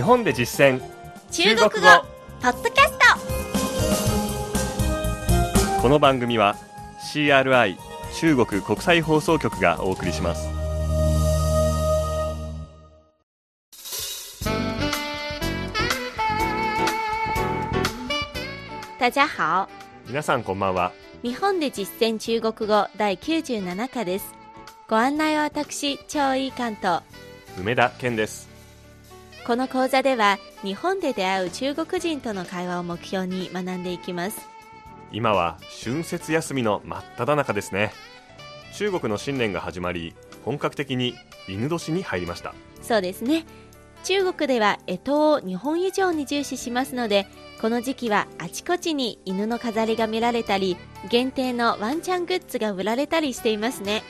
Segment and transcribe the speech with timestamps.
[0.00, 0.80] 日本で実践。
[1.30, 1.70] 中国語。
[2.40, 2.96] ポッドキャス
[5.82, 6.56] この番組は
[7.12, 7.76] CRI
[8.18, 10.48] 中国国際放送局がお送りします。
[18.98, 19.68] ト大家好。
[20.06, 20.92] 皆さんこんばんは。
[21.22, 24.32] 日本で実践中国語第97課です。
[24.88, 27.02] ご案内は私超いい関東
[27.58, 28.49] 梅田健です
[29.50, 34.48] この講座では日本で出会う中国人との会話を目標に学んでいきます。
[35.10, 37.90] 今は春節休みの真っ只中ですね。
[38.74, 40.14] 中国の新年が始まり
[40.44, 41.16] 本格的に
[41.48, 42.54] 犬年に入りました。
[42.80, 43.44] そうですね。
[44.04, 47.26] 中国では干支を日本以上に重視しますので
[47.60, 50.76] この時期はあちこちに犬の飾りが見られたり
[51.08, 54.04] 限定のワンちゃんグッズが売られたりしていますね。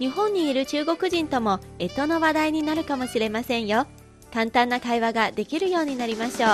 [0.00, 3.86] 日本にいる中国人とも干支の話題になるかもしれませんよ
[4.32, 6.50] 簡単な会話ができるようになりましょう。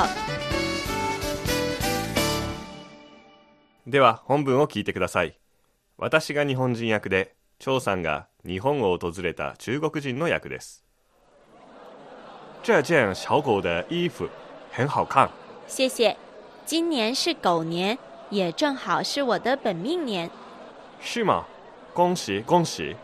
[3.91, 5.39] では本文を聞いてください。
[5.97, 10.85] 私が日本人役で張さんが日本を訪れた中国人の役です。
[12.63, 14.29] 这件小狗的衣服
[14.73, 15.31] 很好看。
[15.67, 16.17] 谢谢。
[16.67, 17.97] 今年是狗年
[18.29, 20.31] 也正好是我的本命年。
[21.01, 21.45] 是吗？
[21.95, 22.97] 恭喜恭喜。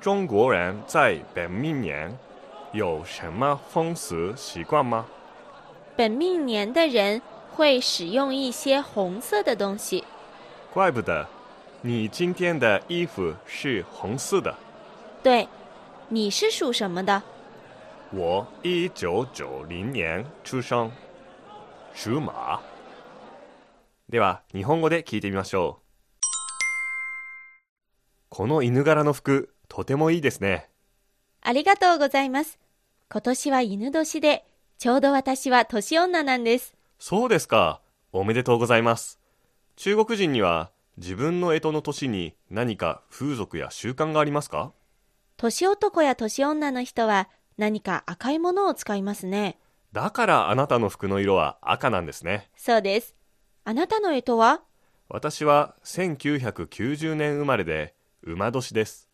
[0.00, 2.16] 中国人在本命年
[2.74, 5.06] 有什么风俗习惯吗？
[5.96, 7.22] 本命年的人
[7.52, 10.02] 会使用一些红色的东西。
[10.72, 11.24] 怪不得
[11.82, 14.52] 你今天的衣服是红色的。
[15.22, 15.48] 对
[16.08, 17.22] 你是属什么的？
[18.10, 20.90] 我一九九零年出生。
[21.94, 22.58] 属馬
[24.10, 25.84] では日本語で聞いてみましょう。
[28.30, 30.70] この犬柄の服とてもいいですね。
[31.40, 32.58] ありがとうございます
[33.14, 34.44] 今年は犬年で
[34.76, 36.74] ちょうど私は年女なんです。
[36.98, 37.80] そうですか。
[38.10, 39.20] おめでとうございます。
[39.76, 44.72] 中国人には自分の干支の年に何か風俗や習慣がありますか？
[45.36, 49.60] 年男や年女の人は何か赤いものを使いますね。
[49.92, 52.50] だからあなたの服の色は赤なんですね。
[52.56, 53.14] そうです。
[53.62, 54.62] あなたの干支は？
[55.08, 57.94] 私は1990年生まれで
[58.24, 59.08] 馬年です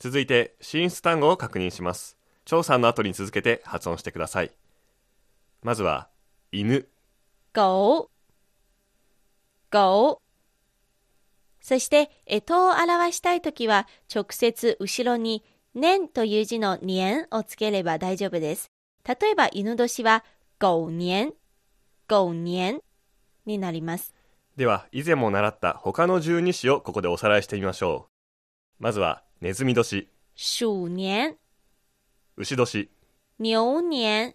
[0.00, 2.16] 続いて進出単語を確認します。
[2.46, 4.50] 張さんの後に続けて発音してください。
[5.62, 6.08] まずは
[6.52, 6.88] 犬。
[7.54, 8.08] 狗
[9.70, 10.22] 狗
[11.60, 15.44] そして干支を表したいときは直接後ろに
[15.74, 18.70] 年という字の年をつければ大丈夫です。
[19.06, 20.24] 例えば犬年は
[20.58, 21.34] 狗年
[22.08, 22.80] 狗年
[23.44, 24.14] になります。
[24.56, 28.08] では以前も習った他の十二支をここでおさらいしてみましょ
[28.80, 28.82] う。
[28.82, 30.06] まずはネズミ年。
[30.36, 31.38] 鼠年。
[32.36, 32.90] 牛年。
[33.38, 34.34] 牛年。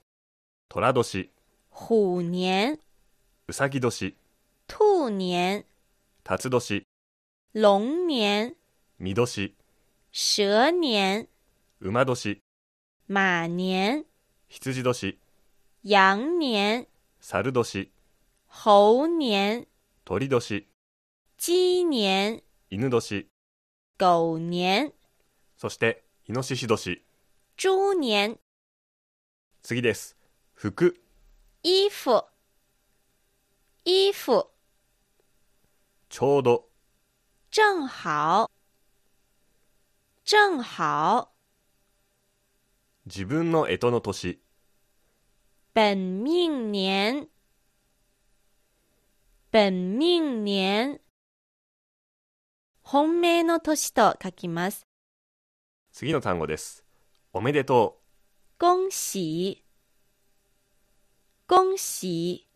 [0.68, 1.30] 虎年。
[1.70, 2.80] 虎年。
[3.48, 4.16] うさぎ年。
[4.66, 5.64] 兔年。
[6.24, 6.88] 辰年。
[7.54, 8.56] 龍年。
[8.98, 9.54] 見年。
[10.12, 11.28] 蛇年。
[11.80, 12.42] 馬年。
[13.08, 14.06] 馬年。
[14.50, 15.20] 羊年。
[15.84, 16.88] 羊年。
[17.22, 17.92] 猿年。
[18.48, 19.68] 猴年。
[20.04, 20.66] 鳥年。
[21.38, 22.42] 鸡年。
[22.72, 23.35] 犬年
[23.98, 24.94] 狗年。
[25.58, 27.02] そしてイノシシ年。
[27.58, 28.38] 猪年。
[29.64, 30.18] 次です。
[30.54, 30.98] 服。
[31.64, 32.26] 衣服。
[33.86, 34.50] 衣服。
[36.10, 36.68] ちょうど。
[37.52, 38.52] 正好。
[40.26, 41.32] 正好。
[43.06, 44.42] 自分の干支の年。
[45.74, 47.30] 本命年。
[49.54, 51.05] 本命年
[52.88, 54.86] 本命の年と書きます。
[55.92, 56.86] 次の単語です。
[57.34, 58.00] おめでと
[58.60, 59.64] 恭喜。
[61.48, 62.48] 恭喜。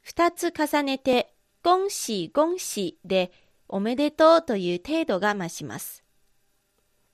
[0.00, 1.32] 二つ重ねて
[1.62, 3.30] 恭喜恭喜で
[3.68, 6.02] おめでとうという程度が増します。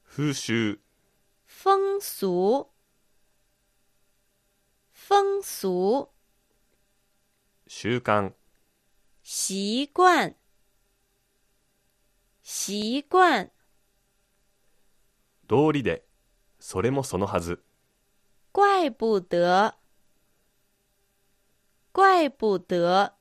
[0.02, 0.80] う風習。
[1.46, 2.70] 風俗。
[4.94, 6.08] 風俗。
[7.66, 8.32] 習慣。
[9.22, 10.32] 習慣
[12.46, 13.48] 習慣。
[15.46, 16.04] 道理で
[16.58, 17.64] それもそのはず。
[18.52, 19.72] 怪不得。
[21.94, 23.12] 怪不得。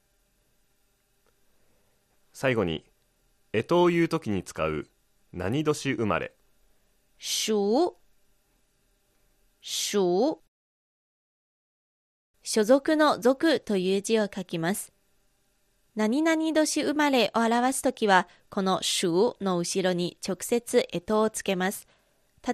[2.34, 2.84] 最後に
[3.54, 4.90] 干支を言うときに使う
[5.31, 6.36] 何年生まれ。
[7.18, 7.96] 属
[9.62, 10.42] 属
[12.44, 14.93] 所属の属という字を書きます。
[15.95, 21.88] 何々年生まれを表すときは、この属の後ろに直接干支をつけます。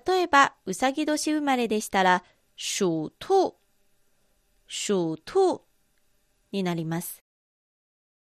[0.06, 2.24] 例えば、うさぎ年生まれでしたら、
[2.58, 3.56] 属兔、
[4.68, 5.62] 属兔
[6.52, 7.24] になります。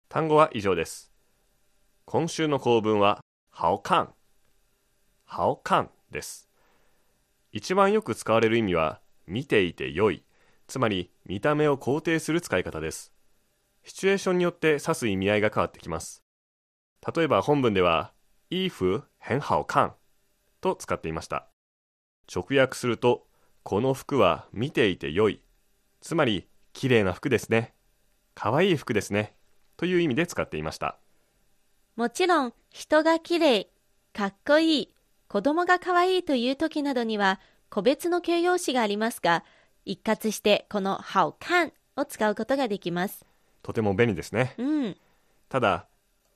[0.09, 1.11] 単語は以上です。
[2.05, 3.21] 今週の構文は、
[3.53, 4.15] 好看。
[5.27, 6.49] 好看です。
[7.51, 10.23] 一番よく使われる意味は、見ていて良い。
[10.69, 13.13] つまり、見た目を肯定する使い方です。
[13.85, 16.23] シチュエーションによって指す意味合いが変わってきます。
[17.15, 18.13] 例えば本文では、
[18.51, 19.95] 衣服很好看
[20.61, 21.49] と使っていました。
[22.33, 23.27] 直訳すると、
[23.63, 25.41] この服は見ていて良い。
[26.01, 27.75] つまり、綺麗な服ですね。
[28.35, 29.35] 可愛い服ですね。
[29.77, 30.99] という意味で使っていました。
[31.97, 33.67] もちろん、人がきれい、
[34.13, 34.95] かっこいい、
[35.29, 37.41] 子供がかわいという時などには、
[37.71, 39.45] 個別の形容詞がありますが、
[39.85, 43.30] 一括してこの好看を使うことができます。
[43.63, 44.55] とても便利ですね。
[44.59, 44.97] うん。
[45.49, 45.87] ただ、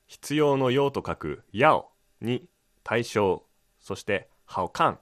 [0.06, 1.90] 必要の用と書く要
[2.20, 2.48] に
[2.82, 3.44] 対象、
[3.80, 4.98] そして好看。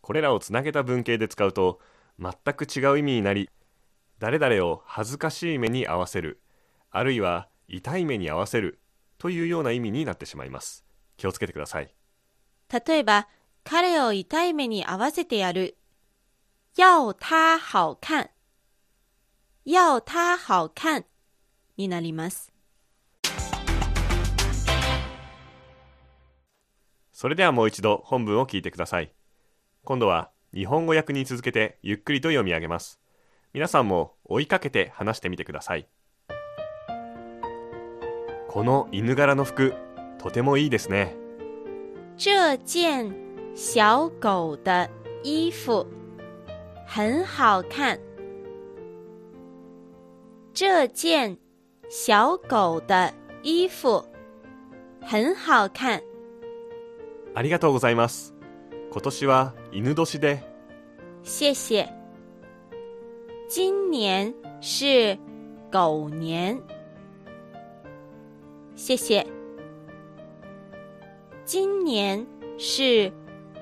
[0.00, 1.80] これらをつなげた文型で使うと
[2.18, 3.50] 全く違う意味になり、
[4.18, 6.40] 誰々を恥ずかしい目に合わせる、
[6.90, 8.80] あるいは痛い目に合わせる
[9.18, 10.84] というような意味になってしまいます。
[11.16, 11.94] 気をつけてください。
[12.86, 13.28] 例えば、
[13.64, 15.76] 彼を痛い目に合わせてやる。
[16.76, 18.30] 要他好看。
[19.64, 21.04] 要他好看
[21.76, 22.52] になります。
[27.12, 29.10] それではもう一度本文を聞いてください。
[29.84, 33.00] 今度は日本語訳に続けてゆっくりと読み上げます。
[33.54, 35.88] 皆さんも追いかけて話してみてください。
[38.48, 39.74] この犬柄の服、
[40.18, 41.16] とてもいいですね。
[42.16, 43.14] 这件
[43.54, 44.90] 小狗的
[45.22, 45.86] 衣服
[46.86, 47.98] 很好看。
[50.52, 51.38] 这件
[51.88, 53.12] 小狗的
[53.42, 54.04] 衣服
[55.00, 56.02] 很好看。
[57.34, 58.34] ありがとうございます。
[58.90, 60.42] 今年は犬年で、
[61.22, 61.88] 谢谢。
[63.48, 65.18] 今年是
[65.70, 66.60] 狗年。
[68.74, 69.26] 谢谢。
[71.44, 72.26] 今年
[72.58, 73.12] 是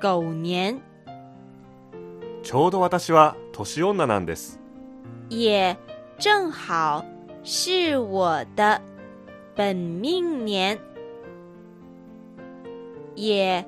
[0.00, 0.81] 狗年，
[2.43, 4.59] ちょうど私は年女なんです。
[5.29, 5.77] 也
[6.19, 7.05] 正好
[7.46, 8.81] 是我的
[9.55, 10.79] 本命年，
[13.14, 13.62] 也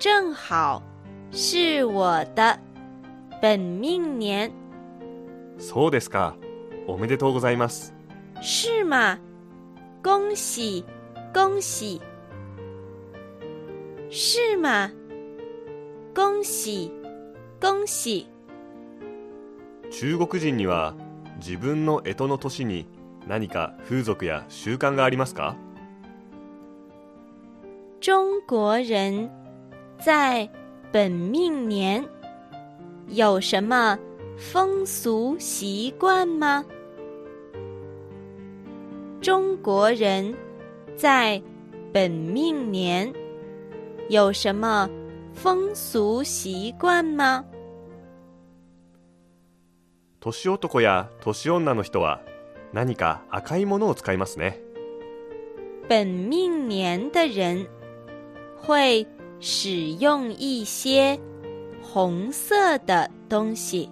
[0.00, 0.82] 正好
[1.30, 2.58] 是我的
[3.40, 4.50] 本命年。
[5.58, 6.34] そうですか。
[6.88, 7.94] おめでとうございます。
[8.42, 9.16] 是吗？
[10.02, 10.84] 恭喜
[11.32, 12.00] 恭喜！
[14.10, 14.90] 是吗？
[16.12, 16.90] 恭喜
[17.60, 18.26] 恭喜！
[19.92, 20.96] 中国人には
[21.38, 22.86] 自分の干支の年に
[23.30, 25.54] 何か風俗や習慣がありますか？
[28.00, 29.30] 中国人
[30.00, 30.50] 在
[30.92, 32.04] 本命年
[33.06, 33.96] 有什么
[34.36, 36.64] 风俗习惯吗？
[39.20, 40.34] 中国人
[40.96, 41.40] 在
[41.92, 43.14] 本命年
[44.08, 44.90] 有什么
[45.32, 47.44] 风俗习惯吗？
[50.18, 52.20] 年男や年女の人は
[52.72, 54.60] 何か赤いものを使いますね。
[55.88, 57.66] 本命年的人
[58.64, 59.06] 会
[59.40, 61.18] 使用一些
[61.82, 63.90] 红色的东西。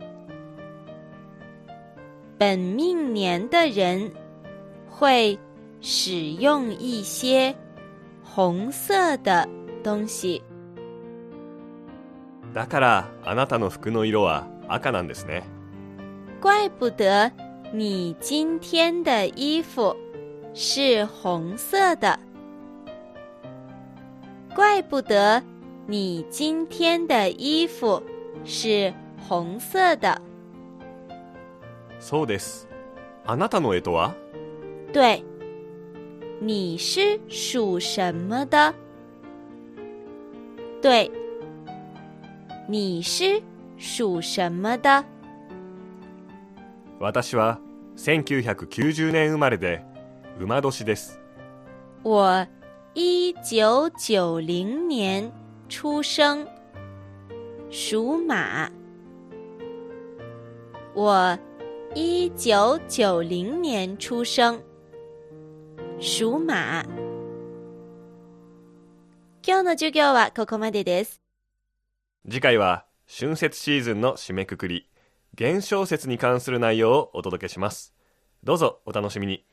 [2.38, 4.12] 本命年的人
[4.88, 5.38] 会
[5.80, 7.54] 使用一些
[8.22, 9.48] 红色的
[9.82, 10.40] 东西。
[12.54, 15.42] だからあなたの服の色は赤なんですね。
[16.40, 17.32] 怪不得
[17.70, 19.94] 你今天的衣服
[20.54, 22.18] 是红色的。
[24.54, 25.42] 怪不得
[25.86, 28.02] 你今天的衣服
[28.44, 28.92] 是
[29.28, 30.18] 红色的。
[32.00, 32.66] そうです。
[33.26, 34.12] あなたの干支は？
[34.90, 35.22] 对，
[36.40, 38.74] 你是属什么的？
[40.80, 41.10] 对，
[42.66, 43.42] 你是
[43.76, 45.04] 属什么的？
[47.00, 47.60] 私は
[47.96, 49.84] 1990年生まれで
[50.40, 51.20] 馬年です。
[52.02, 52.48] 我
[52.92, 55.32] 一九九零年
[55.68, 56.44] 出生，
[57.70, 58.68] 属马。
[60.94, 61.38] 我
[61.94, 64.60] 一九九零年出生，
[66.00, 66.84] 属馬。
[69.46, 71.22] 今日の授業はここまでです。
[72.28, 74.88] 次回は春節シーズンの締めくくり、
[75.40, 77.94] 現象説に関する内容をお届けします。
[78.42, 79.44] どうぞお楽しみに。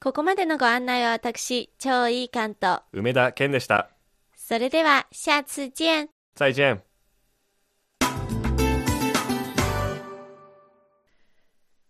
[0.00, 2.80] ここまでのご案内は私超いい関と。
[2.92, 3.90] 梅田健でした。
[4.34, 6.80] それでは下次见再见。
[6.80, 6.82] 再見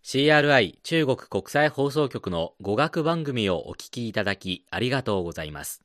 [0.03, 5.85] CRI 中国国際放送局の語学番組をお聞きいただきありがとうございます。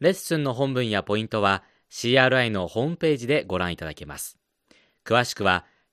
[0.00, 4.38] レッスンの本文やポイントは CRI のホームページでご覧いただけます。
[5.04, 5.66] 詳しくは